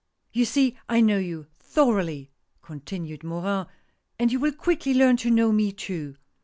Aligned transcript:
"You 0.33 0.45
see 0.45 0.79
I 0.89 0.99
know 0.99 1.19
you, 1.19 1.45
thoroughly!" 1.59 2.31
continued 2.63 3.23
Morin," 3.23 3.67
and 4.19 4.31
you 4.31 4.39
will 4.39 4.51
quickly 4.53 4.95
learn 4.95 5.15
to 5.17 5.29
know 5.29 5.51
me 5.51 5.71
too. 5.71 6.15